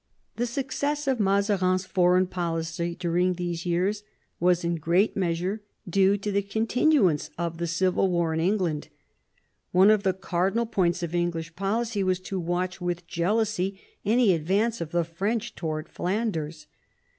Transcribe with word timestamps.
The 0.37 0.47
success 0.47 1.07
of 1.07 1.19
Mazarin's 1.19 1.85
foreign 1.85 2.25
policy 2.25 2.95
during 2.95 3.33
these 3.33 3.67
years 3.67 4.01
was 4.39 4.63
in 4.63 4.77
great 4.77 5.15
measure 5.15 5.61
due 5.87 6.17
to 6.17 6.31
the 6.31 6.41
continuance 6.41 7.29
of 7.37 7.59
the 7.59 7.67
Civil 7.67 8.09
War 8.09 8.33
in 8.33 8.39
England. 8.39 8.87
One 9.71 9.91
of 9.91 10.01
the 10.01 10.13
cardinal 10.13 10.65
points 10.65 11.03
of 11.03 11.13
English 11.13 11.55
policy 11.55 12.03
was 12.03 12.19
to 12.21 12.39
watch 12.39 12.81
with 12.81 13.05
jealousy 13.05 13.79
any 14.03 14.33
advance 14.33 14.81
of 14.81 14.89
the 14.89 15.03
French 15.03 15.53
towards 15.53 15.91
Flanders. 15.91 16.65